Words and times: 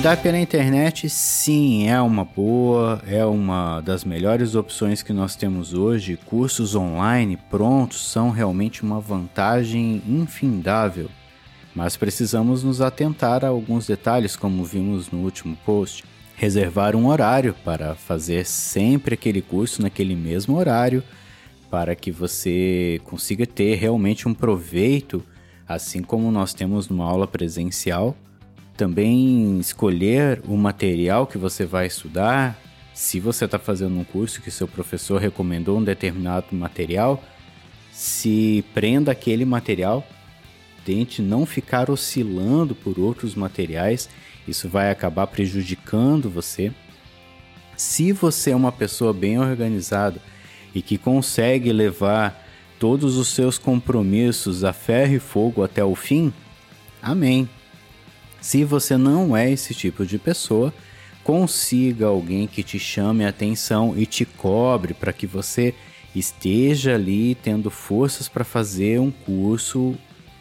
Estudar 0.00 0.16
pela 0.22 0.38
internet, 0.38 1.10
sim, 1.10 1.86
é 1.86 2.00
uma 2.00 2.24
boa, 2.24 3.02
é 3.06 3.22
uma 3.22 3.82
das 3.82 4.02
melhores 4.02 4.54
opções 4.54 5.02
que 5.02 5.12
nós 5.12 5.36
temos 5.36 5.74
hoje. 5.74 6.18
Cursos 6.24 6.74
online 6.74 7.36
prontos 7.36 8.10
são 8.10 8.30
realmente 8.30 8.82
uma 8.82 8.98
vantagem 8.98 10.02
infindável. 10.08 11.10
Mas 11.74 11.98
precisamos 11.98 12.64
nos 12.64 12.80
atentar 12.80 13.44
a 13.44 13.48
alguns 13.48 13.86
detalhes, 13.86 14.36
como 14.36 14.64
vimos 14.64 15.10
no 15.10 15.18
último 15.18 15.54
post. 15.66 16.02
Reservar 16.34 16.96
um 16.96 17.06
horário 17.06 17.54
para 17.62 17.94
fazer 17.94 18.46
sempre 18.46 19.12
aquele 19.12 19.42
curso 19.42 19.82
naquele 19.82 20.16
mesmo 20.16 20.56
horário, 20.56 21.04
para 21.70 21.94
que 21.94 22.10
você 22.10 23.02
consiga 23.04 23.46
ter 23.46 23.74
realmente 23.74 24.26
um 24.26 24.32
proveito, 24.32 25.22
assim 25.68 26.02
como 26.02 26.32
nós 26.32 26.54
temos 26.54 26.88
numa 26.88 27.04
aula 27.04 27.26
presencial 27.26 28.16
também 28.80 29.58
escolher 29.58 30.40
o 30.48 30.56
material 30.56 31.26
que 31.26 31.36
você 31.36 31.66
vai 31.66 31.86
estudar. 31.86 32.58
Se 32.94 33.20
você 33.20 33.44
está 33.44 33.58
fazendo 33.58 33.94
um 33.98 34.04
curso 34.04 34.40
que 34.40 34.50
seu 34.50 34.66
professor 34.66 35.20
recomendou 35.20 35.76
um 35.76 35.84
determinado 35.84 36.46
material, 36.52 37.22
se 37.92 38.64
prenda 38.72 39.12
aquele 39.12 39.44
material, 39.44 40.02
tente 40.82 41.20
não 41.20 41.44
ficar 41.44 41.90
oscilando 41.90 42.74
por 42.74 42.98
outros 42.98 43.34
materiais, 43.34 44.08
isso 44.48 44.66
vai 44.66 44.90
acabar 44.90 45.26
prejudicando 45.26 46.30
você. 46.30 46.72
Se 47.76 48.12
você 48.12 48.52
é 48.52 48.56
uma 48.56 48.72
pessoa 48.72 49.12
bem 49.12 49.38
organizada 49.38 50.22
e 50.74 50.80
que 50.80 50.96
consegue 50.96 51.70
levar 51.70 52.48
todos 52.78 53.18
os 53.18 53.28
seus 53.28 53.58
compromissos 53.58 54.64
a 54.64 54.72
ferro 54.72 55.16
e 55.16 55.18
fogo 55.18 55.62
até 55.62 55.84
o 55.84 55.94
fim, 55.94 56.32
amém. 57.02 57.46
Se 58.40 58.64
você 58.64 58.96
não 58.96 59.36
é 59.36 59.50
esse 59.50 59.74
tipo 59.74 60.06
de 60.06 60.18
pessoa, 60.18 60.72
consiga 61.22 62.06
alguém 62.06 62.46
que 62.46 62.62
te 62.62 62.78
chame 62.78 63.24
a 63.24 63.28
atenção 63.28 63.94
e 63.96 64.06
te 64.06 64.24
cobre 64.24 64.94
para 64.94 65.12
que 65.12 65.26
você 65.26 65.74
esteja 66.14 66.94
ali 66.94 67.34
tendo 67.34 67.70
forças 67.70 68.28
para 68.28 68.44
fazer 68.44 68.98
um 68.98 69.10
curso 69.10 69.94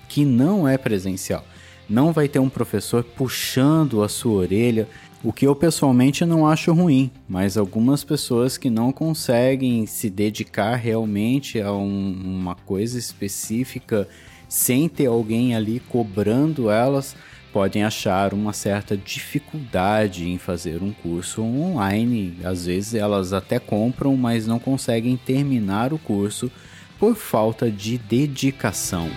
que 0.08 0.26
não 0.26 0.68
é 0.68 0.78
presencial. 0.78 1.44
Não 1.88 2.12
vai 2.12 2.28
ter 2.28 2.40
um 2.40 2.50
professor 2.50 3.04
puxando 3.04 4.04
a 4.04 4.10
sua 4.10 4.42
orelha, 4.42 4.88
o 5.24 5.34
que 5.34 5.46
eu 5.46 5.56
pessoalmente 5.56 6.24
não 6.24 6.48
acho 6.48 6.72
ruim, 6.72 7.12
mas 7.28 7.58
algumas 7.58 8.04
pessoas 8.04 8.58
que 8.58 8.70
não 8.70 8.92
conseguem 8.92 9.86
se 9.86 10.10
dedicar 10.10 10.76
realmente 10.76 11.60
a 11.60 11.74
um, 11.74 12.12
uma 12.24 12.56
coisa 12.56 12.98
específica 12.98 14.08
sem 14.48 14.88
ter 14.88 15.08
alguém 15.08 15.56
ali 15.56 15.80
cobrando 15.80 16.70
elas, 16.70 17.16
podem 17.52 17.84
achar 17.84 18.34
uma 18.34 18.54
certa 18.54 18.96
dificuldade 18.96 20.30
em 20.30 20.38
fazer 20.38 20.82
um 20.82 20.92
curso 20.92 21.42
online. 21.42 22.38
Às 22.44 22.66
vezes 22.66 22.94
elas 22.94 23.34
até 23.34 23.60
compram, 23.60 24.16
mas 24.16 24.46
não 24.48 24.60
conseguem 24.60 25.18
terminar 25.18 25.94
o 25.94 26.00
curso 26.00 26.52
por 27.00 27.16
falta 27.16 27.72
de 27.72 27.98
dedicação. 27.98 29.10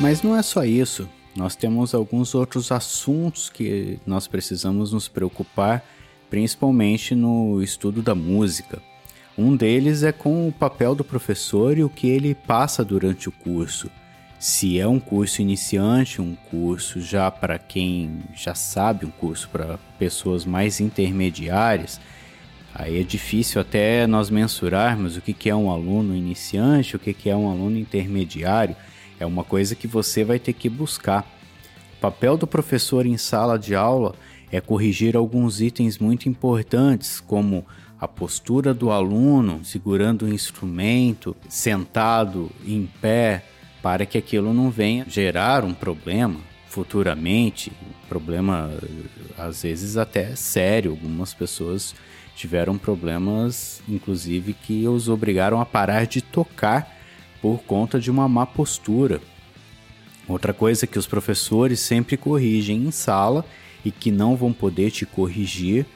Mas 0.00 0.22
não 0.22 0.36
é 0.36 0.42
só 0.42 0.64
isso. 0.64 1.08
Nós 1.34 1.54
temos 1.54 1.94
alguns 1.94 2.34
outros 2.34 2.72
assuntos 2.72 3.50
que 3.50 3.98
nós 4.06 4.26
precisamos 4.26 4.92
nos 4.92 5.08
preocupar, 5.08 5.84
principalmente 6.30 7.14
no 7.14 7.62
estudo 7.62 8.02
da 8.02 8.14
música. 8.14 8.80
Um 9.38 9.54
deles 9.54 10.02
é 10.02 10.12
com 10.12 10.48
o 10.48 10.52
papel 10.52 10.94
do 10.94 11.04
professor 11.04 11.76
e 11.76 11.84
o 11.84 11.90
que 11.90 12.08
ele 12.08 12.34
passa 12.34 12.82
durante 12.82 13.28
o 13.28 13.32
curso. 13.32 13.90
Se 14.38 14.80
é 14.80 14.88
um 14.88 14.98
curso 14.98 15.42
iniciante, 15.42 16.22
um 16.22 16.34
curso 16.50 17.02
já 17.02 17.30
para 17.30 17.58
quem 17.58 18.22
já 18.34 18.54
sabe, 18.54 19.04
um 19.04 19.10
curso 19.10 19.48
para 19.50 19.78
pessoas 19.98 20.46
mais 20.46 20.80
intermediárias, 20.80 22.00
aí 22.74 22.98
é 22.98 23.02
difícil 23.02 23.60
até 23.60 24.06
nós 24.06 24.30
mensurarmos 24.30 25.18
o 25.18 25.20
que 25.20 25.50
é 25.50 25.54
um 25.54 25.70
aluno 25.70 26.16
iniciante, 26.16 26.96
o 26.96 26.98
que 26.98 27.28
é 27.28 27.36
um 27.36 27.50
aluno 27.50 27.78
intermediário. 27.78 28.74
É 29.20 29.26
uma 29.26 29.44
coisa 29.44 29.74
que 29.74 29.86
você 29.86 30.24
vai 30.24 30.38
ter 30.38 30.54
que 30.54 30.68
buscar. 30.68 31.26
O 31.98 32.00
papel 32.00 32.38
do 32.38 32.46
professor 32.46 33.04
em 33.04 33.18
sala 33.18 33.58
de 33.58 33.74
aula 33.74 34.14
é 34.50 34.60
corrigir 34.60 35.14
alguns 35.14 35.60
itens 35.60 35.98
muito 35.98 36.28
importantes, 36.28 37.20
como 37.20 37.66
a 38.00 38.06
postura 38.06 38.74
do 38.74 38.90
aluno 38.90 39.64
segurando 39.64 40.26
o 40.26 40.32
instrumento, 40.32 41.36
sentado, 41.48 42.50
em 42.64 42.88
pé, 43.00 43.44
para 43.82 44.04
que 44.04 44.18
aquilo 44.18 44.52
não 44.52 44.70
venha 44.70 45.06
gerar 45.08 45.64
um 45.64 45.72
problema 45.72 46.40
futuramente, 46.68 47.72
problema 48.08 48.70
às 49.38 49.62
vezes 49.62 49.96
até 49.96 50.36
sério. 50.36 50.90
Algumas 50.90 51.32
pessoas 51.32 51.94
tiveram 52.34 52.76
problemas, 52.76 53.82
inclusive, 53.88 54.52
que 54.52 54.86
os 54.86 55.08
obrigaram 55.08 55.60
a 55.60 55.64
parar 55.64 56.06
de 56.06 56.20
tocar 56.20 56.94
por 57.40 57.62
conta 57.62 57.98
de 57.98 58.10
uma 58.10 58.28
má 58.28 58.44
postura. 58.44 59.20
Outra 60.28 60.52
coisa 60.52 60.86
que 60.86 60.98
os 60.98 61.06
professores 61.06 61.80
sempre 61.80 62.16
corrigem 62.16 62.84
em 62.84 62.90
sala 62.90 63.44
e 63.84 63.90
que 63.90 64.10
não 64.10 64.36
vão 64.36 64.52
poder 64.52 64.90
te 64.90 65.06
corrigir 65.06 65.86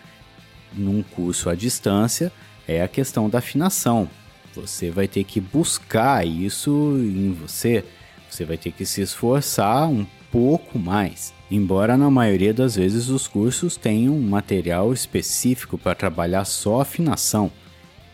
num 0.73 1.03
curso 1.03 1.51
à 1.51 1.55
distância 1.55 2.33
é 2.67 2.83
a 2.83 2.89
questão 2.89 3.29
da 3.29 3.39
afinação. 3.39 4.09
Você 4.55 4.91
vai 4.91 5.07
ter 5.07 5.25
que 5.25 5.41
buscar 5.41 6.27
isso 6.27 6.71
em 6.99 7.33
você, 7.33 7.85
você 8.29 8.45
vai 8.45 8.57
ter 8.57 8.73
que 8.73 8.85
se 8.85 9.01
esforçar 9.01 9.89
um 9.89 10.07
pouco 10.31 10.79
mais. 10.79 11.33
Embora 11.51 11.97
na 11.97 12.11
maioria 12.11 12.55
das 12.55 12.77
vezes 12.77 13.09
os 13.09 13.27
cursos 13.27 13.77
tenham 13.77 14.15
um 14.15 14.23
material 14.23 14.93
específico 14.93 15.77
para 15.77 15.95
trabalhar 15.95 16.45
só 16.45 16.81
afinação. 16.81 17.51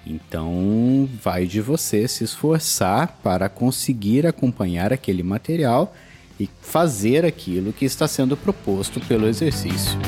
Então, 0.06 1.08
vai 1.22 1.46
de 1.46 1.60
você 1.60 2.06
se 2.06 2.22
esforçar 2.22 3.18
para 3.22 3.48
conseguir 3.48 4.24
acompanhar 4.26 4.92
aquele 4.92 5.22
material 5.22 5.94
e 6.38 6.48
fazer 6.60 7.24
aquilo 7.24 7.72
que 7.72 7.84
está 7.84 8.06
sendo 8.06 8.36
proposto 8.36 9.00
pelo 9.00 9.26
exercício. 9.26 9.98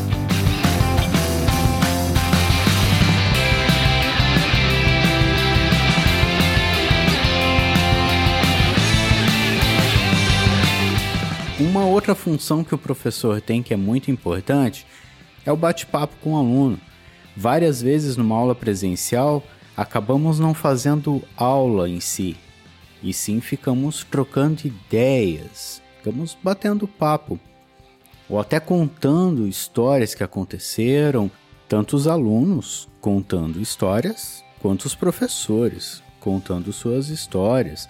Outra 11.99 12.15
função 12.15 12.63
que 12.63 12.75
o 12.75 12.79
professor 12.79 13.41
tem 13.41 13.61
que 13.61 13.75
é 13.75 13.77
muito 13.77 14.09
importante 14.09 14.87
é 15.45 15.51
o 15.51 15.57
bate-papo 15.57 16.15
com 16.23 16.35
o 16.35 16.37
aluno. 16.37 16.79
Várias 17.37 17.83
vezes 17.83 18.17
numa 18.17 18.37
aula 18.37 18.55
presencial, 18.55 19.43
acabamos 19.77 20.39
não 20.39 20.55
fazendo 20.55 21.21
aula 21.37 21.89
em 21.89 21.99
si, 21.99 22.37
e 23.03 23.13
sim 23.13 23.41
ficamos 23.41 24.05
trocando 24.05 24.65
ideias, 24.65 25.83
ficamos 25.97 26.39
batendo 26.41 26.87
papo, 26.87 27.39
ou 28.29 28.39
até 28.39 28.61
contando 28.61 29.49
histórias 29.49 30.15
que 30.15 30.23
aconteceram, 30.23 31.29
tanto 31.69 31.97
os 31.97 32.06
alunos 32.06 32.89
contando 33.01 33.61
histórias, 33.61 34.44
quanto 34.61 34.85
os 34.85 34.94
professores 34.94 36.01
contando 36.21 36.73
suas 36.73 37.09
histórias 37.09 37.89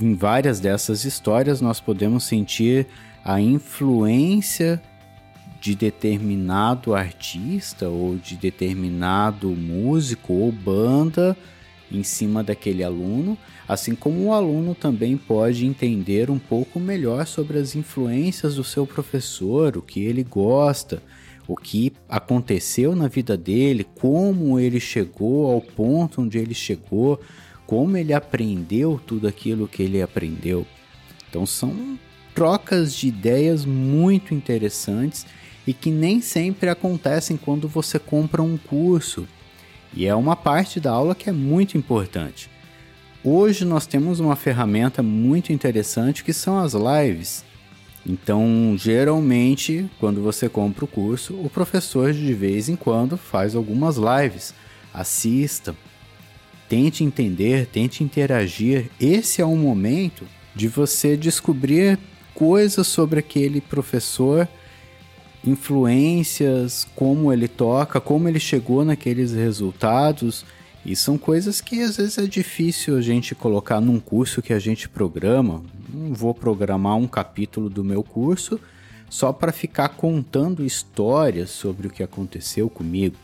em 0.00 0.14
várias 0.14 0.60
dessas 0.60 1.04
histórias 1.04 1.60
nós 1.60 1.80
podemos 1.80 2.24
sentir 2.24 2.86
a 3.26 3.40
influência 3.40 4.80
de 5.60 5.74
determinado 5.74 6.94
artista 6.94 7.88
ou 7.88 8.14
de 8.14 8.36
determinado 8.36 9.50
músico 9.50 10.32
ou 10.32 10.52
banda 10.52 11.36
em 11.90 12.04
cima 12.04 12.44
daquele 12.44 12.84
aluno, 12.84 13.36
assim 13.66 13.96
como 13.96 14.26
o 14.26 14.32
aluno 14.32 14.76
também 14.76 15.16
pode 15.16 15.66
entender 15.66 16.30
um 16.30 16.38
pouco 16.38 16.78
melhor 16.78 17.26
sobre 17.26 17.58
as 17.58 17.74
influências 17.74 18.54
do 18.54 18.62
seu 18.62 18.86
professor, 18.86 19.76
o 19.76 19.82
que 19.82 20.04
ele 20.04 20.22
gosta, 20.22 21.02
o 21.48 21.56
que 21.56 21.92
aconteceu 22.08 22.94
na 22.94 23.08
vida 23.08 23.36
dele, 23.36 23.84
como 23.96 24.60
ele 24.60 24.78
chegou 24.78 25.50
ao 25.50 25.60
ponto 25.60 26.22
onde 26.22 26.38
ele 26.38 26.54
chegou, 26.54 27.20
como 27.66 27.96
ele 27.96 28.12
aprendeu 28.12 29.00
tudo 29.04 29.26
aquilo 29.26 29.66
que 29.66 29.82
ele 29.82 30.00
aprendeu. 30.00 30.64
Então 31.28 31.44
são 31.44 31.98
trocas 32.36 32.94
de 32.94 33.08
ideias 33.08 33.64
muito 33.64 34.34
interessantes 34.34 35.24
e 35.66 35.72
que 35.72 35.90
nem 35.90 36.20
sempre 36.20 36.68
acontecem 36.68 37.34
quando 37.34 37.66
você 37.66 37.98
compra 37.98 38.42
um 38.42 38.58
curso. 38.58 39.26
E 39.94 40.04
é 40.04 40.14
uma 40.14 40.36
parte 40.36 40.78
da 40.78 40.90
aula 40.90 41.14
que 41.14 41.30
é 41.30 41.32
muito 41.32 41.78
importante. 41.78 42.50
Hoje 43.24 43.64
nós 43.64 43.86
temos 43.86 44.20
uma 44.20 44.36
ferramenta 44.36 45.02
muito 45.02 45.50
interessante 45.50 46.22
que 46.22 46.34
são 46.34 46.58
as 46.58 46.74
lives. 46.74 47.42
Então, 48.04 48.76
geralmente, 48.76 49.90
quando 49.98 50.22
você 50.22 50.46
compra 50.46 50.84
o 50.84 50.88
curso, 50.88 51.34
o 51.42 51.48
professor 51.48 52.12
de 52.12 52.34
vez 52.34 52.68
em 52.68 52.76
quando 52.76 53.16
faz 53.16 53.54
algumas 53.54 53.96
lives. 53.96 54.52
Assista, 54.92 55.74
tente 56.68 57.02
entender, 57.02 57.64
tente 57.66 58.04
interagir. 58.04 58.90
Esse 59.00 59.40
é 59.40 59.44
o 59.44 59.56
momento 59.56 60.26
de 60.54 60.68
você 60.68 61.16
descobrir 61.16 61.98
coisas 62.36 62.86
sobre 62.86 63.18
aquele 63.18 63.62
professor, 63.62 64.46
influências, 65.42 66.86
como 66.94 67.32
ele 67.32 67.48
toca, 67.48 67.98
como 67.98 68.28
ele 68.28 68.38
chegou 68.38 68.84
naqueles 68.84 69.32
resultados. 69.32 70.44
E 70.84 70.94
são 70.94 71.16
coisas 71.16 71.60
que 71.60 71.80
às 71.80 71.96
vezes 71.96 72.18
é 72.18 72.26
difícil 72.26 72.96
a 72.96 73.00
gente 73.00 73.34
colocar 73.34 73.80
num 73.80 73.98
curso 73.98 74.42
que 74.42 74.52
a 74.52 74.58
gente 74.58 74.88
programa. 74.88 75.62
Não 75.92 76.12
vou 76.12 76.34
programar 76.34 76.96
um 76.96 77.08
capítulo 77.08 77.70
do 77.70 77.82
meu 77.82 78.02
curso 78.02 78.60
só 79.08 79.32
para 79.32 79.50
ficar 79.50 79.88
contando 79.90 80.64
histórias 80.64 81.50
sobre 81.50 81.86
o 81.86 81.90
que 81.90 82.02
aconteceu 82.02 82.68
comigo. 82.68 83.16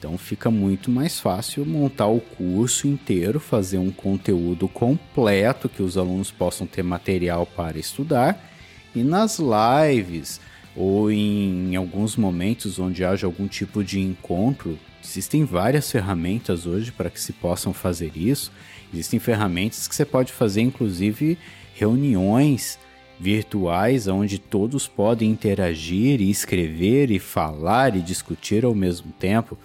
Então 0.00 0.16
fica 0.16 0.50
muito 0.50 0.90
mais 0.90 1.20
fácil 1.20 1.66
montar 1.66 2.06
o 2.06 2.20
curso 2.20 2.88
inteiro, 2.88 3.38
fazer 3.38 3.76
um 3.76 3.90
conteúdo 3.90 4.66
completo 4.66 5.68
que 5.68 5.82
os 5.82 5.98
alunos 5.98 6.30
possam 6.30 6.66
ter 6.66 6.82
material 6.82 7.44
para 7.44 7.78
estudar 7.78 8.50
e 8.96 9.02
nas 9.02 9.38
lives 9.38 10.40
ou 10.74 11.12
em 11.12 11.76
alguns 11.76 12.16
momentos 12.16 12.78
onde 12.78 13.04
haja 13.04 13.26
algum 13.26 13.46
tipo 13.46 13.84
de 13.84 14.00
encontro, 14.00 14.78
existem 15.04 15.44
várias 15.44 15.90
ferramentas 15.90 16.64
hoje 16.64 16.90
para 16.90 17.10
que 17.10 17.20
se 17.20 17.34
possam 17.34 17.74
fazer 17.74 18.16
isso. 18.16 18.50
Existem 18.90 19.20
ferramentas 19.20 19.86
que 19.86 19.94
você 19.94 20.06
pode 20.06 20.32
fazer 20.32 20.62
inclusive 20.62 21.36
reuniões 21.74 22.78
virtuais 23.18 24.08
onde 24.08 24.38
todos 24.38 24.88
podem 24.88 25.30
interagir 25.30 26.22
e 26.22 26.30
escrever 26.30 27.10
e 27.10 27.18
falar 27.18 27.94
e 27.94 28.00
discutir 28.00 28.64
ao 28.64 28.74
mesmo 28.74 29.12
tempo. 29.12 29.58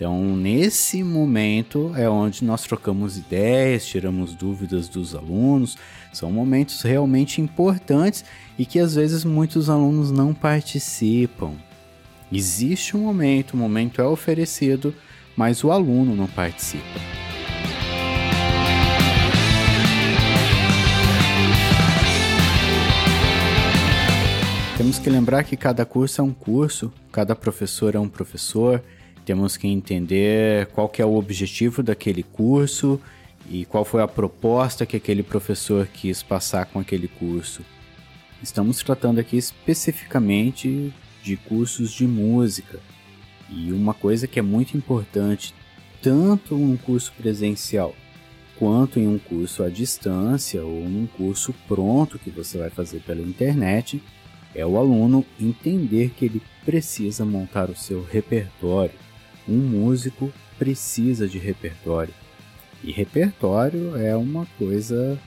Então, 0.00 0.34
nesse 0.34 1.04
momento 1.04 1.92
é 1.94 2.08
onde 2.08 2.42
nós 2.42 2.62
trocamos 2.62 3.18
ideias, 3.18 3.84
tiramos 3.84 4.34
dúvidas 4.34 4.88
dos 4.88 5.14
alunos. 5.14 5.76
São 6.10 6.32
momentos 6.32 6.80
realmente 6.80 7.42
importantes 7.42 8.24
e 8.58 8.64
que 8.64 8.78
às 8.78 8.94
vezes 8.94 9.26
muitos 9.26 9.68
alunos 9.68 10.10
não 10.10 10.32
participam. 10.32 11.52
Existe 12.32 12.96
um 12.96 13.00
momento, 13.00 13.52
o 13.52 13.58
momento 13.58 14.00
é 14.00 14.06
oferecido, 14.06 14.94
mas 15.36 15.62
o 15.62 15.70
aluno 15.70 16.16
não 16.16 16.26
participa. 16.26 16.82
Temos 24.78 24.98
que 24.98 25.10
lembrar 25.10 25.44
que 25.44 25.58
cada 25.58 25.84
curso 25.84 26.22
é 26.22 26.24
um 26.24 26.32
curso, 26.32 26.90
cada 27.12 27.36
professor 27.36 27.94
é 27.94 27.98
um 27.98 28.08
professor 28.08 28.82
temos 29.30 29.56
que 29.56 29.68
entender 29.68 30.66
qual 30.74 30.88
que 30.88 31.00
é 31.00 31.06
o 31.06 31.14
objetivo 31.14 31.84
daquele 31.84 32.24
curso 32.24 33.00
e 33.48 33.64
qual 33.64 33.84
foi 33.84 34.02
a 34.02 34.08
proposta 34.08 34.84
que 34.84 34.96
aquele 34.96 35.22
professor 35.22 35.86
quis 35.86 36.20
passar 36.20 36.66
com 36.66 36.80
aquele 36.80 37.06
curso. 37.06 37.62
Estamos 38.42 38.82
tratando 38.82 39.20
aqui 39.20 39.36
especificamente 39.36 40.92
de 41.22 41.36
cursos 41.36 41.92
de 41.92 42.08
música. 42.08 42.80
E 43.48 43.70
uma 43.70 43.94
coisa 43.94 44.26
que 44.26 44.40
é 44.40 44.42
muito 44.42 44.76
importante, 44.76 45.54
tanto 46.02 46.56
um 46.56 46.76
curso 46.76 47.12
presencial 47.16 47.94
quanto 48.58 48.98
em 48.98 49.06
um 49.06 49.16
curso 49.16 49.62
à 49.62 49.68
distância 49.68 50.60
ou 50.64 50.88
num 50.88 51.06
curso 51.06 51.54
pronto 51.68 52.18
que 52.18 52.30
você 52.30 52.58
vai 52.58 52.68
fazer 52.68 52.98
pela 53.02 53.22
internet, 53.22 54.02
é 54.56 54.66
o 54.66 54.76
aluno 54.76 55.24
entender 55.40 56.10
que 56.16 56.24
ele 56.24 56.42
precisa 56.64 57.24
montar 57.24 57.70
o 57.70 57.76
seu 57.76 58.04
repertório 58.04 59.08
um 59.50 59.58
músico 59.58 60.32
precisa 60.58 61.28
de 61.28 61.38
repertório. 61.38 62.14
E 62.84 62.92
repertório 62.92 63.96
é 63.96 64.16
uma 64.16 64.46
coisa 64.56 65.18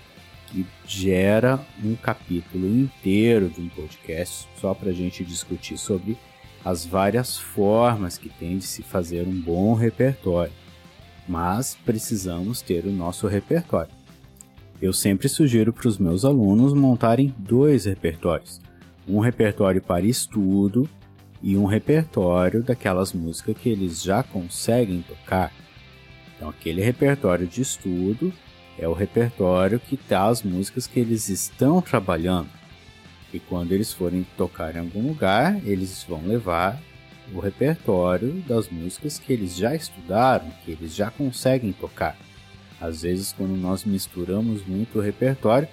que 0.48 0.66
gera 0.88 1.60
um 1.84 1.96
capítulo 1.96 2.66
inteiro 2.66 3.50
de 3.50 3.60
um 3.60 3.68
podcast 3.68 4.48
só 4.60 4.74
para 4.74 4.92
a 4.92 4.94
gente 4.94 5.26
discutir 5.26 5.78
sobre 5.78 6.18
as 6.64 6.86
várias 6.86 7.38
formas 7.38 8.18
que 8.18 8.30
tem 8.30 8.58
de 8.58 8.66
se 8.66 8.82
fazer 8.82 9.28
um 9.28 9.42
bom 9.42 9.74
repertório. 9.74 10.54
Mas 11.28 11.78
precisamos 11.86 12.62
ter 12.62 12.86
o 12.86 12.92
nosso 12.92 13.28
repertório. 13.28 13.92
Eu 14.82 14.94
sempre 14.94 15.28
sugiro 15.28 15.74
para 15.74 15.88
os 15.88 15.98
meus 15.98 16.24
alunos 16.24 16.74
montarem 16.74 17.34
dois 17.38 17.86
repertórios: 17.86 18.62
um 19.08 19.20
repertório 19.20 19.82
para 19.82 20.06
estudo 20.06 20.90
e 21.44 21.58
um 21.58 21.66
repertório 21.66 22.64
daquelas 22.64 23.12
músicas 23.12 23.58
que 23.58 23.68
eles 23.68 24.02
já 24.02 24.24
conseguem 24.24 25.02
tocar. 25.02 25.52
Então, 26.36 26.48
aquele 26.50 26.82
repertório 26.82 27.46
de 27.46 27.62
estudo 27.62 28.34
é 28.80 28.88
o 28.88 28.94
repertório 28.94 29.78
que 29.78 29.96
está 29.96 30.28
as 30.28 30.42
músicas 30.42 30.88
que 30.88 31.02
eles 31.02 31.28
estão 31.28 31.82
trabalhando. 31.82 32.50
E 33.34 33.40
quando 33.40 33.74
eles 33.74 33.92
forem 33.92 34.26
tocar 34.38 34.76
em 34.76 34.80
algum 34.80 35.06
lugar, 35.06 35.60
eles 35.66 36.06
vão 36.08 36.26
levar 36.26 36.82
o 37.34 37.40
repertório 37.40 38.34
das 38.48 38.70
músicas 38.70 39.20
que 39.20 39.34
eles 39.34 39.56
já 39.56 39.76
estudaram, 39.76 40.50
que 40.64 40.72
eles 40.72 40.96
já 40.96 41.12
conseguem 41.12 41.74
tocar. 41.74 42.16
Às 42.80 43.02
vezes, 43.02 43.34
quando 43.34 43.56
nós 43.56 43.84
misturamos 43.84 44.66
muito 44.66 45.00
o 45.00 45.02
repertório, 45.02 45.68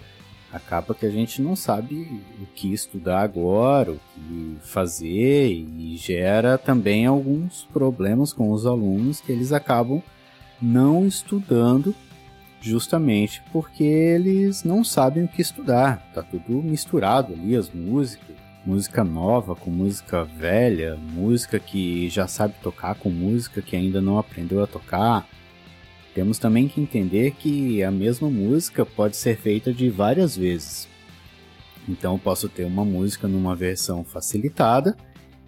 acaba 0.53 0.95
que 0.95 1.07
a 1.07 1.11
gente 1.11 1.41
não 1.41 1.55
sabe 1.55 2.23
o 2.41 2.47
que 2.55 2.73
estudar 2.73 3.23
agora, 3.23 3.93
o 3.93 4.01
que 4.15 4.57
fazer 4.63 5.51
e 5.51 5.97
gera 5.97 6.59
também 6.59 7.07
alguns 7.07 7.69
problemas 7.73 8.33
com 8.33 8.51
os 8.51 8.67
alunos 8.67 9.21
que 9.21 9.31
eles 9.31 9.53
acabam 9.53 10.03
não 10.61 11.07
estudando 11.07 11.95
justamente 12.61 13.43
porque 13.53 13.85
eles 13.85 14.65
não 14.65 14.85
sabem 14.85 15.25
o 15.25 15.29
que 15.29 15.41
estudar. 15.41 16.11
Tá 16.13 16.23
tudo 16.23 16.63
misturado 16.63 17.33
ali 17.33 17.57
as 17.57 17.71
músicas, 17.71 18.37
música 18.65 19.03
nova 19.03 19.57
com 19.57 19.71
música 19.71 20.25
velha, 20.25 20.97
música 20.97 21.59
que 21.59 22.09
já 22.11 22.27
sabe 22.27 22.55
tocar 22.63 22.95
com 22.95 23.09
música 23.09 23.63
que 23.63 23.77
ainda 23.77 24.01
não 24.01 24.19
aprendeu 24.19 24.63
a 24.63 24.67
tocar. 24.67 25.27
Temos 26.15 26.39
também 26.39 26.67
que 26.67 26.81
entender 26.81 27.33
que 27.33 27.83
a 27.83 27.91
mesma 27.91 28.29
música 28.29 28.85
pode 28.85 29.17
ser 29.17 29.37
feita 29.37 29.73
de 29.73 29.89
várias 29.89 30.37
vezes. 30.37 30.89
Então 31.89 32.19
posso 32.19 32.49
ter 32.49 32.65
uma 32.65 32.85
música 32.85 33.29
numa 33.29 33.55
versão 33.55 34.05
facilitada, 34.05 34.97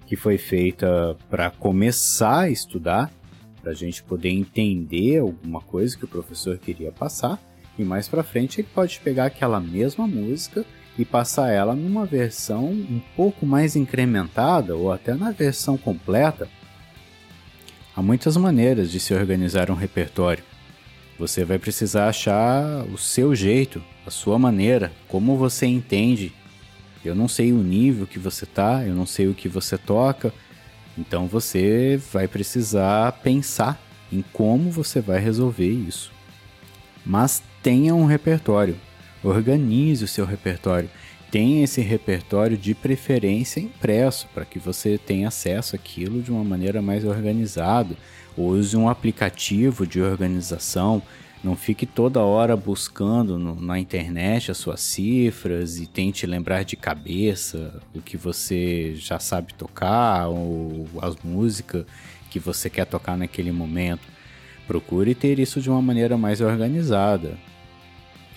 que 0.06 0.16
foi 0.16 0.38
feita 0.38 1.16
para 1.28 1.50
começar 1.50 2.40
a 2.40 2.50
estudar, 2.50 3.10
para 3.60 3.72
a 3.72 3.74
gente 3.74 4.02
poder 4.02 4.30
entender 4.30 5.18
alguma 5.18 5.60
coisa 5.60 5.96
que 5.96 6.04
o 6.04 6.08
professor 6.08 6.58
queria 6.58 6.92
passar, 6.92 7.40
e 7.78 7.84
mais 7.84 8.08
para 8.08 8.22
frente 8.22 8.60
ele 8.60 8.68
pode 8.74 9.00
pegar 9.00 9.26
aquela 9.26 9.60
mesma 9.60 10.06
música 10.06 10.64
e 10.98 11.04
passar 11.04 11.50
ela 11.50 11.74
numa 11.74 12.04
versão 12.04 12.66
um 12.66 13.00
pouco 13.16 13.46
mais 13.46 13.76
incrementada 13.76 14.76
ou 14.76 14.92
até 14.92 15.14
na 15.14 15.30
versão 15.30 15.78
completa. 15.78 16.48
Há 17.96 18.02
muitas 18.02 18.36
maneiras 18.36 18.90
de 18.90 19.00
se 19.00 19.14
organizar 19.14 19.70
um 19.70 19.74
repertório. 19.74 20.51
Você 21.22 21.44
vai 21.44 21.56
precisar 21.56 22.08
achar 22.08 22.84
o 22.92 22.98
seu 22.98 23.32
jeito, 23.32 23.80
a 24.04 24.10
sua 24.10 24.40
maneira, 24.40 24.90
como 25.06 25.36
você 25.36 25.66
entende. 25.66 26.32
Eu 27.04 27.14
não 27.14 27.28
sei 27.28 27.52
o 27.52 27.62
nível 27.62 28.08
que 28.08 28.18
você 28.18 28.44
tá, 28.44 28.82
eu 28.84 28.92
não 28.92 29.06
sei 29.06 29.28
o 29.28 29.34
que 29.34 29.48
você 29.48 29.78
toca, 29.78 30.34
então 30.98 31.28
você 31.28 31.96
vai 32.12 32.26
precisar 32.26 33.12
pensar 33.22 33.80
em 34.10 34.24
como 34.32 34.68
você 34.68 35.00
vai 35.00 35.20
resolver 35.20 35.68
isso. 35.68 36.10
Mas 37.06 37.40
tenha 37.62 37.94
um 37.94 38.04
repertório, 38.04 38.76
organize 39.22 40.02
o 40.02 40.08
seu 40.08 40.26
repertório. 40.26 40.90
Tenha 41.30 41.62
esse 41.62 41.80
repertório 41.80 42.58
de 42.58 42.74
preferência 42.74 43.60
impresso 43.60 44.26
para 44.34 44.44
que 44.44 44.58
você 44.58 44.98
tenha 44.98 45.28
acesso 45.28 45.76
àquilo 45.76 46.20
de 46.20 46.32
uma 46.32 46.42
maneira 46.42 46.82
mais 46.82 47.04
organizada 47.04 47.96
Use 48.36 48.76
um 48.76 48.88
aplicativo 48.88 49.86
de 49.86 50.00
organização. 50.00 51.02
Não 51.42 51.56
fique 51.56 51.84
toda 51.84 52.20
hora 52.20 52.56
buscando 52.56 53.38
no, 53.38 53.60
na 53.60 53.78
internet 53.78 54.50
as 54.50 54.58
suas 54.58 54.80
cifras 54.80 55.78
e 55.78 55.86
tente 55.86 56.24
lembrar 56.24 56.62
de 56.62 56.76
cabeça 56.76 57.80
o 57.94 58.00
que 58.00 58.16
você 58.16 58.94
já 58.94 59.18
sabe 59.18 59.52
tocar 59.54 60.28
ou 60.28 60.88
as 61.00 61.16
músicas 61.22 61.84
que 62.30 62.38
você 62.38 62.70
quer 62.70 62.86
tocar 62.86 63.16
naquele 63.16 63.50
momento. 63.50 64.02
Procure 64.66 65.14
ter 65.14 65.38
isso 65.38 65.60
de 65.60 65.68
uma 65.68 65.82
maneira 65.82 66.16
mais 66.16 66.40
organizada. 66.40 67.36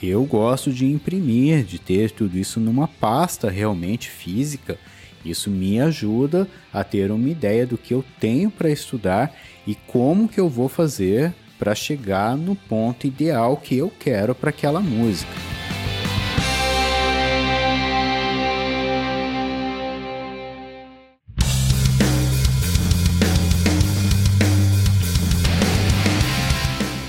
Eu 0.01 0.23
gosto 0.25 0.73
de 0.73 0.85
imprimir, 0.85 1.63
de 1.63 1.79
ter 1.79 2.11
tudo 2.11 2.37
isso 2.37 2.59
numa 2.59 2.87
pasta 2.87 3.49
realmente 3.49 4.09
física. 4.09 4.77
Isso 5.25 5.49
me 5.49 5.81
ajuda 5.81 6.47
a 6.71 6.83
ter 6.83 7.11
uma 7.11 7.27
ideia 7.27 7.65
do 7.65 7.77
que 7.77 7.93
eu 7.93 8.05
tenho 8.19 8.51
para 8.51 8.69
estudar 8.69 9.35
e 9.65 9.73
como 9.73 10.29
que 10.29 10.39
eu 10.39 10.47
vou 10.47 10.69
fazer 10.69 11.33
para 11.57 11.73
chegar 11.73 12.37
no 12.37 12.55
ponto 12.55 13.07
ideal 13.07 13.57
que 13.57 13.75
eu 13.75 13.91
quero 13.99 14.35
para 14.35 14.51
aquela 14.51 14.79
música. 14.79 15.31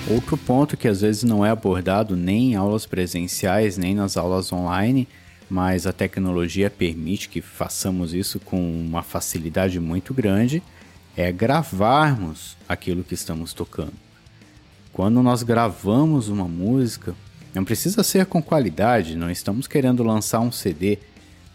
Outro 0.09 0.39
ponto 0.39 0.77
que 0.77 0.89
às 0.89 1.03
vezes 1.03 1.25
não 1.25 1.45
é 1.45 1.51
abordado 1.51 2.17
nem 2.17 2.53
em 2.53 2.55
aulas 2.55 2.87
presenciais, 2.87 3.77
nem 3.77 3.95
nas 3.95 4.17
aulas 4.17 4.53
online, 4.53 5.07
mas 5.49 5.87
a 5.87 5.93
tecnologia 5.93 6.69
permite 6.71 7.29
que 7.29 7.41
façamos 7.41 8.13
isso 8.13 8.41
com 8.41 8.59
uma 8.59 9.03
facilidade 9.03 9.79
muito 9.79 10.13
grande, 10.13 10.63
é 11.17 11.31
gravarmos 11.33 12.57
aquilo 12.69 13.05
que 13.05 13.15
estamos 13.15 13.53
tocando. 13.53 13.95
Quando 14.93 15.23
nós 15.23 15.43
gravamos 15.43 16.29
uma 16.29 16.49
música, 16.49 17.15
não 17.55 17.65
precisa 17.65 18.03
ser 18.03 18.27
com 18.27 18.43
qualidade, 18.43 19.17
não 19.17 19.31
estamos 19.31 19.67
querendo 19.67 20.03
lançar 20.03 20.41
um 20.41 20.53
CD. 20.53 20.99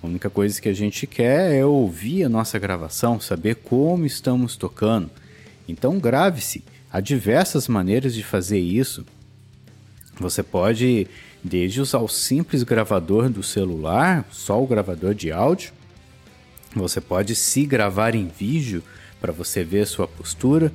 A 0.01 0.07
única 0.07 0.29
coisa 0.29 0.62
que 0.62 0.69
a 0.69 0.74
gente 0.74 1.05
quer 1.05 1.53
é 1.53 1.65
ouvir 1.65 2.24
a 2.24 2.29
nossa 2.29 2.57
gravação, 2.57 3.19
saber 3.19 3.55
como 3.55 4.05
estamos 4.05 4.55
tocando. 4.55 5.10
Então 5.67 6.00
grave-se, 6.00 6.63
Há 6.93 7.00
diversas 7.00 7.69
maneiras 7.69 8.13
de 8.13 8.21
fazer 8.21 8.60
isso. 8.60 9.05
Você 10.21 10.43
pode, 10.43 11.07
desde 11.43 11.81
usar 11.81 11.99
o 11.99 12.07
simples 12.07 12.63
gravador 12.63 13.29
do 13.29 13.43
celular, 13.43 14.25
só 14.31 14.61
o 14.61 14.67
gravador 14.67 15.13
de 15.13 15.31
áudio. 15.31 15.73
Você 16.75 17.01
pode 17.01 17.35
se 17.35 17.65
gravar 17.65 18.15
em 18.15 18.27
vídeo 18.27 18.81
para 19.19 19.33
você 19.33 19.63
ver 19.63 19.85
sua 19.85 20.07
postura. 20.07 20.71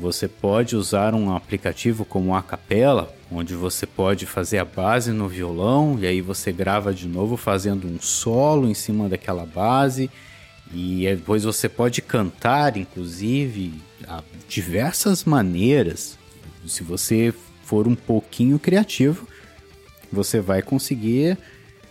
Você 0.00 0.28
pode 0.28 0.76
usar 0.76 1.14
um 1.14 1.34
aplicativo 1.34 2.04
como 2.04 2.34
a 2.34 2.40
Capela, 2.40 3.12
onde 3.30 3.54
você 3.54 3.84
pode 3.84 4.26
fazer 4.26 4.58
a 4.58 4.64
base 4.64 5.10
no 5.10 5.28
violão 5.28 5.98
e 6.00 6.06
aí 6.06 6.20
você 6.20 6.52
grava 6.52 6.94
de 6.94 7.08
novo 7.08 7.36
fazendo 7.36 7.86
um 7.86 8.00
solo 8.00 8.68
em 8.68 8.74
cima 8.74 9.08
daquela 9.08 9.44
base 9.44 10.08
e 10.72 11.04
depois 11.16 11.44
você 11.44 11.68
pode 11.68 12.02
cantar, 12.02 12.76
inclusive, 12.76 13.72
há 14.06 14.22
diversas 14.48 15.24
maneiras. 15.24 16.18
Se 16.66 16.82
você 16.82 17.34
for 17.68 17.86
um 17.86 17.94
pouquinho 17.94 18.58
criativo, 18.58 19.28
você 20.10 20.40
vai 20.40 20.62
conseguir 20.62 21.36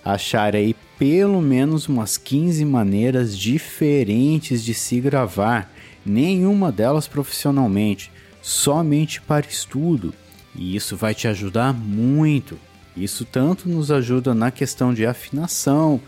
achar 0.03 0.55
aí 0.55 0.75
pelo 0.97 1.39
menos 1.39 1.87
umas 1.87 2.17
15 2.17 2.65
maneiras 2.65 3.37
diferentes 3.37 4.63
de 4.63 4.73
se 4.73 4.99
gravar, 4.99 5.71
nenhuma 6.03 6.71
delas 6.71 7.07
profissionalmente, 7.07 8.11
somente 8.41 9.21
para 9.21 9.45
estudo. 9.45 10.15
E 10.55 10.75
isso 10.75 10.97
vai 10.97 11.13
te 11.13 11.27
ajudar 11.27 11.71
muito. 11.73 12.57
Isso 12.95 13.23
tanto 13.23 13.69
nos 13.69 13.91
ajuda 13.91 14.33
na 14.33 14.49
questão 14.49 14.91
de 14.91 15.05
afinação, 15.05 16.01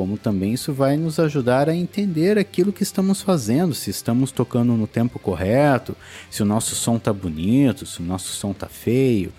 como 0.00 0.16
também 0.16 0.54
isso 0.54 0.72
vai 0.72 0.96
nos 0.96 1.18
ajudar 1.18 1.68
a 1.68 1.76
entender 1.76 2.38
aquilo 2.38 2.72
que 2.72 2.82
estamos 2.82 3.20
fazendo, 3.20 3.74
se 3.74 3.90
estamos 3.90 4.32
tocando 4.32 4.72
no 4.72 4.86
tempo 4.86 5.18
correto, 5.18 5.94
se 6.30 6.42
o 6.42 6.46
nosso 6.46 6.74
som 6.74 6.98
tá 6.98 7.12
bonito, 7.12 7.84
se 7.84 8.00
o 8.00 8.02
nosso 8.02 8.28
som 8.28 8.54
tá 8.54 8.66
feio, 8.66 9.30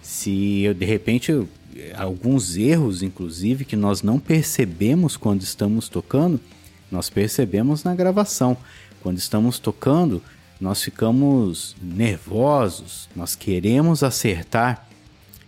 se 0.00 0.74
de 0.74 0.86
repente 0.86 1.46
alguns 1.94 2.56
erros, 2.56 3.02
inclusive, 3.02 3.66
que 3.66 3.76
nós 3.76 4.00
não 4.00 4.18
percebemos 4.18 5.18
quando 5.18 5.42
estamos 5.42 5.86
tocando, 5.86 6.40
nós 6.90 7.10
percebemos 7.10 7.84
na 7.84 7.94
gravação. 7.94 8.56
Quando 9.02 9.18
estamos 9.18 9.58
tocando, 9.58 10.22
nós 10.58 10.82
ficamos 10.82 11.76
nervosos, 11.82 13.06
nós 13.14 13.36
queremos 13.36 14.02
acertar 14.02 14.88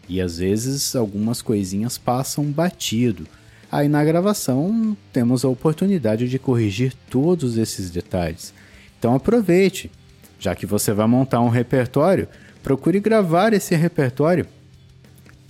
e 0.07 0.21
às 0.21 0.37
vezes 0.37 0.95
algumas 0.95 1.41
coisinhas 1.41 1.97
passam 1.97 2.45
batido. 2.45 3.27
Aí 3.71 3.89
na 3.89 4.03
gravação 4.03 4.97
temos 5.13 5.45
a 5.45 5.49
oportunidade 5.49 6.29
de 6.29 6.39
corrigir 6.39 6.95
todos 7.11 7.59
esses 7.59 7.91
detalhes. 7.91 8.55
Então 8.99 9.15
aproveite, 9.15 9.91
já 10.39 10.55
que 10.55 10.65
você 10.65 10.93
vai 10.93 11.07
montar 11.07 11.41
um 11.41 11.49
repertório, 11.49 12.29
procure 12.63 12.99
gravar 12.99 13.53
esse 13.53 13.75
repertório. 13.75 14.47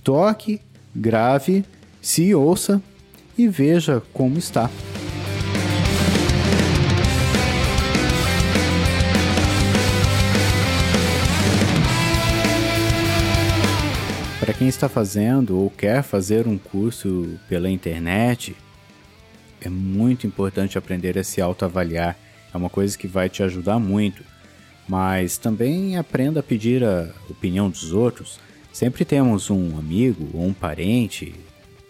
Toque, 0.03 0.59
grave, 0.93 1.63
se 2.01 2.33
ouça 2.35 2.81
e 3.37 3.47
veja 3.47 4.01
como 4.13 4.37
está. 4.37 4.69
Quem 14.59 14.67
está 14.67 14.89
fazendo 14.89 15.57
ou 15.57 15.69
quer 15.69 16.03
fazer 16.03 16.45
um 16.45 16.57
curso 16.57 17.39
pela 17.47 17.69
internet, 17.69 18.53
é 19.61 19.69
muito 19.69 20.27
importante 20.27 20.77
aprender 20.77 21.17
a 21.17 21.23
se 21.23 21.39
autoavaliar. 21.39 22.17
É 22.53 22.57
uma 22.57 22.69
coisa 22.69 22.97
que 22.97 23.07
vai 23.07 23.29
te 23.29 23.41
ajudar 23.41 23.79
muito. 23.79 24.21
Mas 24.85 25.37
também 25.37 25.95
aprenda 25.97 26.41
a 26.41 26.43
pedir 26.43 26.83
a 26.83 27.09
opinião 27.29 27.69
dos 27.69 27.93
outros. 27.93 28.37
Sempre 28.73 29.05
temos 29.05 29.49
um 29.49 29.79
amigo 29.79 30.29
ou 30.33 30.45
um 30.45 30.53
parente, 30.53 31.33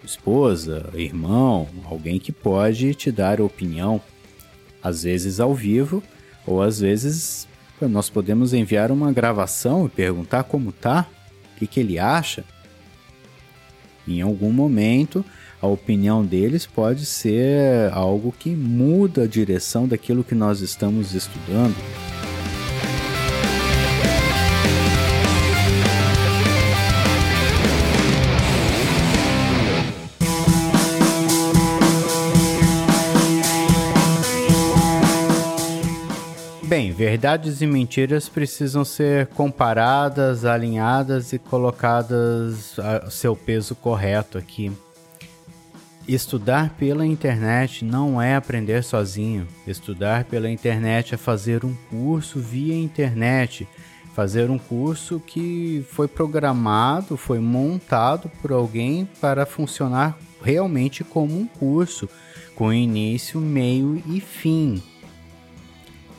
esposa, 0.04 0.92
irmão, 0.94 1.68
alguém 1.86 2.20
que 2.20 2.32
pode 2.32 2.94
te 2.94 3.12
dar 3.12 3.42
opinião, 3.42 4.00
às 4.84 5.02
vezes 5.02 5.40
ao 5.40 5.56
vivo, 5.56 6.04
ou 6.46 6.62
às 6.62 6.80
vezes 6.80 7.48
nós 7.82 8.12
podemos 8.12 8.54
enviar 8.54 8.92
uma 8.92 9.12
gravação 9.12 9.88
e 9.88 9.90
perguntar 9.90 10.44
como 10.44 10.72
tá 10.72 11.08
que, 11.58 11.66
que 11.68 11.80
ele 11.80 11.98
acha, 12.00 12.46
em 14.08 14.22
algum 14.22 14.52
momento 14.52 15.24
a 15.62 15.68
opinião 15.68 16.26
deles 16.26 16.66
pode 16.66 17.06
ser 17.06 17.92
algo 17.92 18.34
que 18.38 18.50
muda 18.50 19.24
a 19.24 19.28
direção 19.28 19.88
daquilo 19.88 20.24
que 20.24 20.36
nós 20.36 20.62
estamos 20.62 21.14
estudando. 21.14 21.76
Bem, 36.80 36.94
verdades 36.94 37.62
e 37.62 37.68
mentiras 37.68 38.30
precisam 38.30 38.86
ser 38.86 39.28
comparadas, 39.28 40.46
alinhadas 40.46 41.34
e 41.34 41.38
colocadas 41.38 42.80
a 42.80 43.10
seu 43.10 43.36
peso 43.36 43.76
correto 43.76 44.38
aqui. 44.38 44.72
Estudar 46.08 46.70
pela 46.78 47.06
internet 47.06 47.84
não 47.84 48.22
é 48.22 48.34
aprender 48.34 48.82
sozinho. 48.82 49.46
Estudar 49.68 50.24
pela 50.24 50.50
internet 50.50 51.16
é 51.16 51.18
fazer 51.18 51.66
um 51.66 51.76
curso 51.90 52.40
via 52.40 52.78
internet. 52.78 53.68
Fazer 54.16 54.50
um 54.50 54.58
curso 54.58 55.20
que 55.20 55.86
foi 55.92 56.08
programado, 56.08 57.18
foi 57.18 57.40
montado 57.40 58.32
por 58.42 58.54
alguém 58.54 59.06
para 59.20 59.46
funcionar 59.46 60.18
realmente 60.42 61.04
como 61.04 61.38
um 61.38 61.46
curso, 61.46 62.08
com 62.56 62.72
início, 62.72 63.42
meio 63.42 64.02
e 64.08 64.22
fim. 64.22 64.82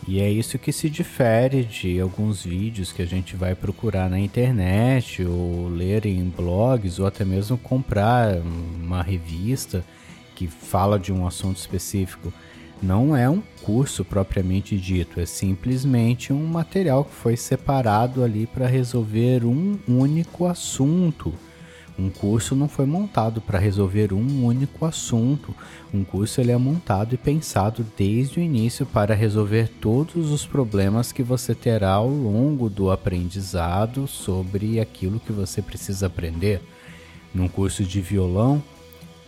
E 0.08 0.20
é 0.20 0.30
isso 0.30 0.58
que 0.58 0.72
se 0.72 0.88
difere 0.88 1.62
de 1.62 2.00
alguns 2.00 2.44
vídeos 2.44 2.90
que 2.90 3.02
a 3.02 3.06
gente 3.06 3.36
vai 3.36 3.54
procurar 3.54 4.08
na 4.08 4.18
internet, 4.18 5.24
ou 5.24 5.68
ler 5.68 6.06
em 6.06 6.24
blogs, 6.24 6.98
ou 6.98 7.06
até 7.06 7.24
mesmo 7.24 7.58
comprar 7.58 8.36
uma 8.82 9.02
revista 9.02 9.84
que 10.34 10.46
fala 10.46 10.98
de 10.98 11.12
um 11.12 11.26
assunto 11.26 11.58
específico. 11.58 12.32
Não 12.82 13.14
é 13.14 13.28
um 13.28 13.42
curso 13.62 14.02
propriamente 14.04 14.76
dito, 14.78 15.20
é 15.20 15.26
simplesmente 15.26 16.32
um 16.32 16.46
material 16.46 17.04
que 17.04 17.14
foi 17.14 17.36
separado 17.36 18.24
ali 18.24 18.46
para 18.46 18.66
resolver 18.66 19.44
um 19.44 19.78
único 19.86 20.46
assunto. 20.46 21.34
Um 22.00 22.08
curso 22.08 22.56
não 22.56 22.66
foi 22.66 22.86
montado 22.86 23.42
para 23.42 23.58
resolver 23.58 24.14
um 24.14 24.46
único 24.46 24.86
assunto. 24.86 25.54
Um 25.92 26.02
curso 26.02 26.40
ele 26.40 26.50
é 26.50 26.56
montado 26.56 27.14
e 27.14 27.18
pensado 27.18 27.84
desde 27.94 28.40
o 28.40 28.42
início 28.42 28.86
para 28.86 29.14
resolver 29.14 29.68
todos 29.82 30.30
os 30.30 30.46
problemas 30.46 31.12
que 31.12 31.22
você 31.22 31.54
terá 31.54 31.90
ao 31.90 32.08
longo 32.08 32.70
do 32.70 32.90
aprendizado 32.90 34.06
sobre 34.06 34.80
aquilo 34.80 35.20
que 35.20 35.30
você 35.30 35.60
precisa 35.60 36.06
aprender. 36.06 36.62
Num 37.34 37.48
curso 37.48 37.84
de 37.84 38.00
violão, 38.00 38.62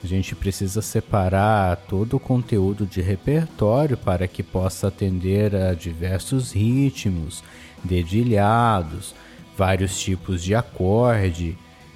a 0.03 0.07
gente 0.07 0.35
precisa 0.35 0.81
separar 0.81 1.77
todo 1.77 2.17
o 2.17 2.21
conteúdo 2.21 2.87
de 2.87 3.03
repertório 3.03 3.99
para 3.99 4.27
que 4.27 4.43
possa 4.43 4.89
atender 4.89 5.55
a 5.55 5.75
diversos 5.75 6.53
ritmos, 6.53 7.45
dedilhados, 7.85 9.15
vários 9.59 10.01
tipos 10.01 10.43
de 10.43 10.55
acorde 10.55 11.55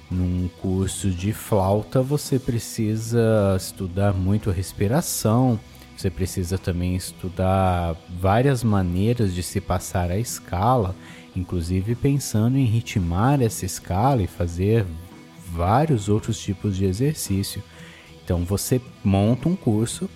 num 0.09 0.49
curso 0.61 1.09
de 1.09 1.33
flauta, 1.33 2.01
você 2.01 2.39
precisa 2.39 3.55
estudar 3.57 4.13
muito 4.13 4.49
a 4.49 4.53
respiração, 4.53 5.59
você 5.95 6.09
precisa 6.09 6.57
também 6.57 6.95
estudar 6.95 7.95
várias 8.19 8.63
maneiras 8.63 9.33
de 9.33 9.43
se 9.43 9.59
passar 9.59 10.11
a 10.11 10.17
escala, 10.17 10.95
inclusive 11.35 11.95
pensando 11.95 12.57
em 12.57 12.65
ritmar 12.65 13.41
essa 13.41 13.65
escala 13.65 14.21
e 14.21 14.27
fazer 14.27 14.85
vários 15.51 16.07
outros 16.07 16.39
tipos 16.39 16.77
de 16.77 16.85
exercício. 16.85 17.63
Então 18.23 18.45
você 18.45 18.79
monta 19.03 19.49
um 19.49 19.55
curso 19.55 20.09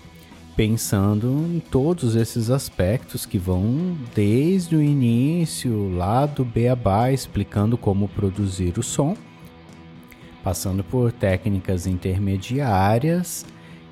pensando 0.56 1.28
em 1.50 1.60
todos 1.60 2.16
esses 2.16 2.50
aspectos 2.50 3.26
que 3.26 3.38
vão 3.38 3.98
desde 4.14 4.76
o 4.76 4.82
início, 4.82 5.90
lá 5.96 6.26
do 6.26 6.46
beabá, 6.46 7.12
explicando 7.12 7.78
como 7.78 8.08
produzir 8.08 8.78
o 8.78 8.84
som, 8.84 9.16
passando 10.44 10.84
por 10.84 11.12
técnicas 11.12 11.86
intermediárias, 11.88 13.46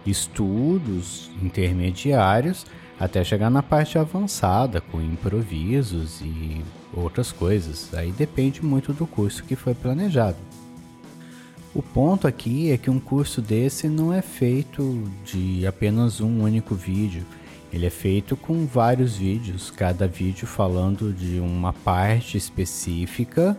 estudos 0.06 1.30
intermediários, 1.42 2.66
até 3.00 3.24
chegar 3.24 3.50
na 3.50 3.64
parte 3.64 3.98
avançada, 3.98 4.82
com 4.82 5.02
improvisos 5.02 6.22
e 6.22 6.62
outras 6.94 7.32
coisas. 7.32 7.94
Aí 7.94 8.12
depende 8.12 8.64
muito 8.64 8.92
do 8.92 9.08
curso 9.08 9.44
que 9.44 9.56
foi 9.56 9.74
planejado. 9.74 10.38
O 11.74 11.84
ponto 11.84 12.28
aqui 12.28 12.72
é 12.72 12.78
que 12.78 12.90
um 12.90 13.00
curso 13.00 13.42
desse 13.42 13.88
não 13.88 14.12
é 14.12 14.22
feito 14.22 15.04
de 15.24 15.66
apenas 15.68 16.20
um 16.20 16.42
único 16.42 16.74
vídeo. 16.74 17.24
Ele 17.72 17.86
é 17.86 17.92
feito 17.92 18.36
com 18.36 18.66
vários 18.66 19.16
vídeos, 19.16 19.70
cada 19.70 20.08
vídeo 20.08 20.48
falando 20.48 21.14
de 21.14 21.40
uma 21.40 21.72
parte 21.72 22.36
específica 22.36 23.56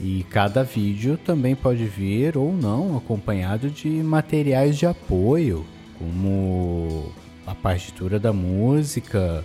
e 0.00 0.24
cada 0.30 0.62
vídeo 0.62 1.16
também 1.16 1.54
pode 1.54 1.84
vir 1.84 2.36
ou 2.36 2.52
não 2.52 2.96
acompanhado 2.96 3.70
de 3.70 3.88
materiais 3.88 4.76
de 4.76 4.86
apoio, 4.86 5.64
como 5.98 7.12
a 7.46 7.54
partitura 7.54 8.18
da 8.18 8.32
música, 8.32 9.44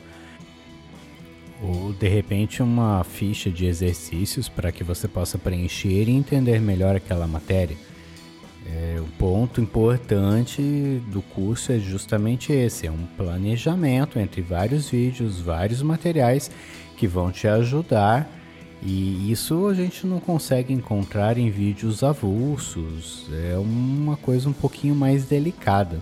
ou 1.61 1.93
de 1.93 2.07
repente 2.07 2.61
uma 2.61 3.03
ficha 3.03 3.49
de 3.49 3.65
exercícios 3.65 4.49
para 4.49 4.71
que 4.71 4.83
você 4.83 5.07
possa 5.07 5.37
preencher 5.37 6.09
e 6.09 6.11
entender 6.11 6.59
melhor 6.59 6.95
aquela 6.95 7.27
matéria. 7.27 7.77
É, 8.65 8.99
o 8.99 9.05
ponto 9.17 9.59
importante 9.59 10.61
do 11.07 11.21
curso 11.21 11.71
é 11.71 11.79
justamente 11.79 12.51
esse: 12.51 12.87
é 12.87 12.91
um 12.91 13.05
planejamento 13.17 14.19
entre 14.19 14.41
vários 14.41 14.89
vídeos, 14.89 15.39
vários 15.39 15.81
materiais 15.81 16.51
que 16.97 17.07
vão 17.07 17.31
te 17.31 17.47
ajudar. 17.47 18.40
E 18.83 19.31
isso 19.31 19.67
a 19.67 19.73
gente 19.75 20.07
não 20.07 20.19
consegue 20.19 20.73
encontrar 20.73 21.37
em 21.37 21.51
vídeos 21.51 22.03
avulsos, 22.03 23.27
é 23.31 23.55
uma 23.57 24.17
coisa 24.17 24.49
um 24.49 24.53
pouquinho 24.53 24.95
mais 24.95 25.25
delicada. 25.25 25.99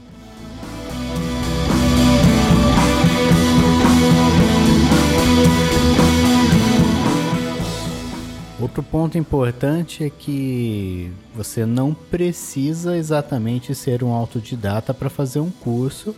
Outro 8.61 8.83
ponto 8.83 9.17
importante 9.17 10.03
é 10.03 10.09
que 10.09 11.11
você 11.33 11.65
não 11.65 11.93
precisa 11.93 12.97
exatamente 12.97 13.73
ser 13.73 14.03
um 14.03 14.11
autodidata 14.11 14.93
para 14.93 15.09
fazer 15.09 15.39
um 15.39 15.49
curso, 15.49 16.13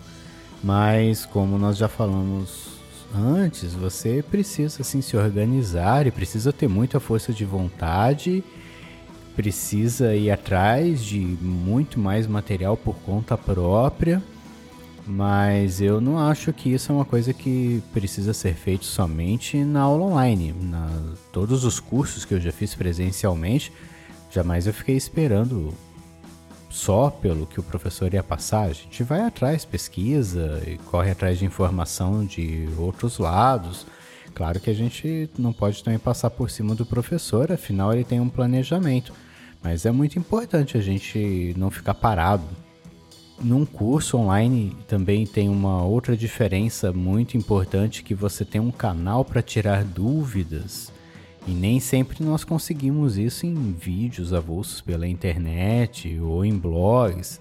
mas 0.63 1.23
como 1.25 1.57
nós 1.57 1.77
já 1.77 1.87
falamos 1.87 2.70
antes, 3.15 3.73
você 3.73 4.23
precisa 4.23 4.81
assim 4.81 5.01
se 5.01 5.17
organizar 5.17 6.07
e 6.07 6.11
precisa 6.11 6.51
ter 6.51 6.67
muita 6.67 6.99
força 6.99 7.33
de 7.33 7.45
vontade, 7.45 8.43
precisa 9.35 10.15
ir 10.15 10.31
atrás 10.31 11.03
de 11.03 11.19
muito 11.19 11.99
mais 11.99 12.27
material 12.27 12.75
por 12.75 12.95
conta 12.95 13.37
própria 13.37 14.21
mas 15.05 15.81
eu 15.81 15.99
não 15.99 16.19
acho 16.19 16.53
que 16.53 16.69
isso 16.73 16.91
é 16.91 16.95
uma 16.95 17.05
coisa 17.05 17.33
que 17.33 17.81
precisa 17.93 18.33
ser 18.33 18.53
feito 18.53 18.85
somente 18.85 19.63
na 19.63 19.81
aula 19.81 20.05
online. 20.05 20.53
Na, 20.53 20.89
todos 21.31 21.63
os 21.63 21.79
cursos 21.79 22.23
que 22.23 22.33
eu 22.33 22.39
já 22.39 22.51
fiz 22.51 22.75
presencialmente, 22.75 23.73
jamais 24.29 24.67
eu 24.67 24.73
fiquei 24.73 24.95
esperando 24.95 25.73
só 26.71 27.09
pelo 27.09 27.45
que 27.45 27.59
o 27.59 27.63
professor 27.63 28.13
ia 28.13 28.23
passar. 28.23 28.69
A 28.69 28.73
gente 28.73 29.03
vai 29.03 29.21
atrás, 29.21 29.65
pesquisa 29.65 30.61
e 30.65 30.77
corre 30.77 31.11
atrás 31.11 31.37
de 31.37 31.45
informação 31.45 32.25
de 32.25 32.67
outros 32.77 33.17
lados. 33.19 33.85
Claro 34.33 34.59
que 34.59 34.69
a 34.69 34.73
gente 34.73 35.29
não 35.37 35.53
pode 35.53 35.83
também 35.83 35.99
passar 35.99 36.29
por 36.29 36.49
cima 36.49 36.73
do 36.73 36.85
professor, 36.85 37.51
afinal 37.51 37.93
ele 37.93 38.03
tem 38.03 38.19
um 38.19 38.29
planejamento. 38.29 39.13
Mas 39.61 39.85
é 39.85 39.91
muito 39.91 40.17
importante 40.17 40.77
a 40.77 40.81
gente 40.81 41.53
não 41.57 41.69
ficar 41.69 41.93
parado 41.93 42.45
num 43.43 43.65
curso 43.65 44.17
online 44.17 44.75
também 44.87 45.25
tem 45.25 45.49
uma 45.49 45.83
outra 45.83 46.15
diferença 46.15 46.93
muito 46.93 47.35
importante 47.35 48.03
que 48.03 48.13
você 48.13 48.45
tem 48.45 48.61
um 48.61 48.71
canal 48.71 49.25
para 49.25 49.41
tirar 49.41 49.83
dúvidas. 49.83 50.91
E 51.47 51.51
nem 51.51 51.79
sempre 51.79 52.23
nós 52.23 52.43
conseguimos 52.43 53.17
isso 53.17 53.45
em 53.45 53.73
vídeos 53.73 54.33
avulsos 54.33 54.79
pela 54.81 55.07
internet 55.07 56.19
ou 56.19 56.45
em 56.45 56.57
blogs. 56.57 57.39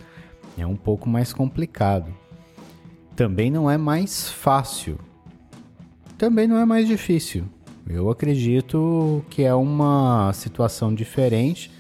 É 0.56 0.66
um 0.66 0.76
pouco 0.76 1.08
mais 1.08 1.32
complicado. 1.32 2.12
Também 3.14 3.50
não 3.50 3.70
é 3.70 3.76
mais 3.76 4.30
fácil. 4.30 4.98
Também 6.16 6.46
não 6.46 6.56
é 6.56 6.64
mais 6.64 6.86
difícil. 6.86 7.44
Eu 7.86 8.08
acredito 8.10 9.24
que 9.28 9.42
é 9.42 9.54
uma 9.54 10.32
situação 10.32 10.94
diferente. 10.94 11.70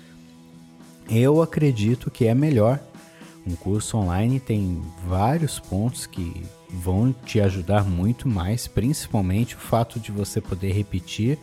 Eu 1.08 1.40
acredito 1.42 2.10
que 2.10 2.26
é 2.26 2.34
melhor 2.34 2.80
um 3.46 3.56
curso 3.56 3.96
online 3.96 4.38
tem 4.38 4.80
vários 5.06 5.58
pontos 5.58 6.06
que 6.06 6.42
vão 6.68 7.12
te 7.12 7.40
ajudar 7.40 7.84
muito 7.84 8.28
mais, 8.28 8.68
principalmente 8.68 9.56
o 9.56 9.58
fato 9.58 9.98
de 9.98 10.12
você 10.12 10.40
poder 10.40 10.72
repetir 10.72 11.38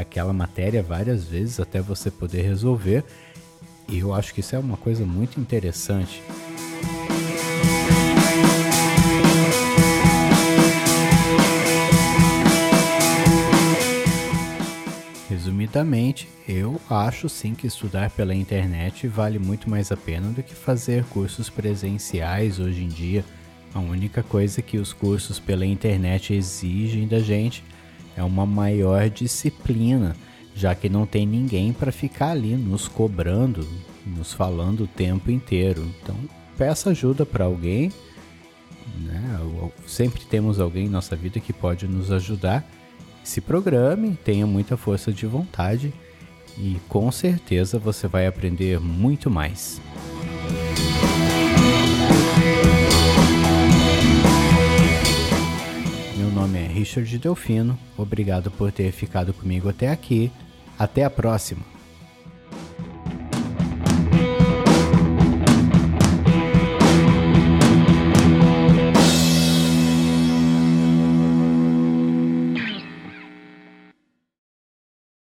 aquela 0.00 0.32
matéria 0.32 0.82
várias 0.82 1.24
vezes 1.24 1.58
até 1.58 1.80
você 1.80 2.10
poder 2.10 2.42
resolver. 2.42 3.04
E 3.88 3.98
eu 3.98 4.14
acho 4.14 4.32
que 4.32 4.40
isso 4.40 4.54
é 4.54 4.58
uma 4.58 4.76
coisa 4.76 5.04
muito 5.04 5.40
interessante. 5.40 6.22
Resumidamente, 15.28 16.28
eu 16.48 16.80
acho 16.88 17.28
sim 17.28 17.54
que 17.54 17.66
estudar 17.66 18.10
pela 18.10 18.34
internet 18.34 19.08
vale 19.08 19.38
muito 19.38 19.68
mais 19.68 19.90
a 19.90 19.96
pena 19.96 20.30
do 20.30 20.42
que 20.42 20.54
fazer 20.54 21.04
cursos 21.06 21.50
presenciais 21.50 22.60
hoje 22.60 22.84
em 22.84 22.88
dia. 22.88 23.24
A 23.74 23.80
única 23.80 24.22
coisa 24.22 24.62
que 24.62 24.78
os 24.78 24.92
cursos 24.92 25.38
pela 25.38 25.66
internet 25.66 26.32
exigem 26.32 27.06
da 27.06 27.18
gente 27.18 27.64
é 27.74 27.77
uma 28.22 28.46
maior 28.46 29.08
disciplina, 29.08 30.16
já 30.54 30.74
que 30.74 30.88
não 30.88 31.06
tem 31.06 31.26
ninguém 31.26 31.72
para 31.72 31.92
ficar 31.92 32.30
ali 32.30 32.54
nos 32.54 32.88
cobrando, 32.88 33.66
nos 34.06 34.32
falando 34.32 34.84
o 34.84 34.88
tempo 34.88 35.30
inteiro. 35.30 35.86
Então, 36.02 36.16
peça 36.56 36.90
ajuda 36.90 37.24
para 37.24 37.44
alguém. 37.44 37.92
Né? 39.00 39.40
Sempre 39.86 40.24
temos 40.24 40.58
alguém 40.58 40.86
em 40.86 40.90
nossa 40.90 41.14
vida 41.14 41.38
que 41.38 41.52
pode 41.52 41.86
nos 41.86 42.10
ajudar 42.10 42.66
se 43.28 43.42
programe, 43.42 44.18
tenha 44.24 44.46
muita 44.46 44.74
força 44.74 45.12
de 45.12 45.26
vontade 45.26 45.92
e 46.56 46.78
com 46.88 47.12
certeza 47.12 47.78
você 47.78 48.08
vai 48.08 48.26
aprender 48.26 48.80
muito 48.80 49.30
mais. 49.30 49.82
Richard 56.78 57.18
Delfino, 57.18 57.76
obrigado 57.96 58.52
por 58.52 58.70
ter 58.70 58.92
ficado 58.92 59.34
comigo 59.34 59.68
até 59.68 59.90
aqui. 59.90 60.30
Até 60.78 61.02
a 61.02 61.10
próxima! 61.10 61.77